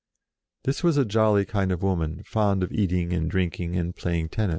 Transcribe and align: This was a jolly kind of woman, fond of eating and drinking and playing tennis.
This 0.63 0.81
was 0.83 0.97
a 0.97 1.05
jolly 1.05 1.45
kind 1.45 1.71
of 1.71 1.83
woman, 1.83 2.23
fond 2.25 2.63
of 2.63 2.71
eating 2.71 3.13
and 3.13 3.29
drinking 3.29 3.75
and 3.75 3.95
playing 3.95 4.29
tennis. 4.29 4.49